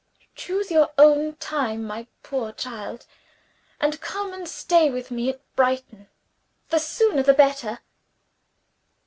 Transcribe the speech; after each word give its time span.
"Choose 0.33 0.71
your 0.71 0.89
own 0.97 1.35
time, 1.35 1.85
my 1.85 2.07
poor 2.23 2.51
child, 2.51 3.05
and 3.79 4.01
come 4.01 4.33
and 4.33 4.49
stay 4.49 4.89
with 4.89 5.11
me 5.11 5.29
at 5.29 5.55
Brighton; 5.55 6.09
the 6.69 6.79
sooner 6.79 7.21
the 7.21 7.35
better." 7.35 7.81